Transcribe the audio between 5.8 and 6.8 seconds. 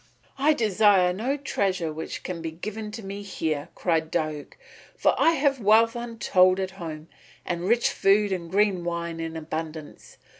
untold at